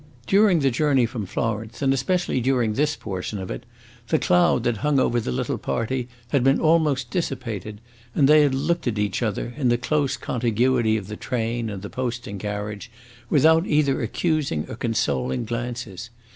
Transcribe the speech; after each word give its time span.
During 0.25 0.61
the 0.61 0.71
journey 0.71 1.05
from 1.05 1.27
Florence, 1.27 1.79
and 1.83 1.93
especially 1.93 2.41
during 2.41 2.73
this 2.73 2.95
portion 2.95 3.37
of 3.37 3.51
it, 3.51 3.67
the 4.07 4.17
cloud 4.17 4.63
that 4.63 4.77
hung 4.77 4.99
over 4.99 5.19
the 5.19 5.31
little 5.31 5.59
party 5.59 6.07
had 6.29 6.43
been 6.43 6.59
almost 6.59 7.11
dissipated, 7.11 7.79
and 8.15 8.27
they 8.27 8.41
had 8.41 8.55
looked 8.55 8.87
at 8.87 8.97
each 8.97 9.21
other, 9.21 9.53
in 9.55 9.69
the 9.69 9.77
close 9.77 10.17
contiguity 10.17 10.97
of 10.97 11.05
the 11.05 11.15
train 11.17 11.69
and 11.69 11.83
the 11.83 11.89
posting 11.91 12.39
carriage, 12.39 12.89
without 13.29 13.67
either 13.67 14.01
accusing 14.01 14.65
or 14.67 14.73
consoling 14.75 15.45
glances. 15.45 16.09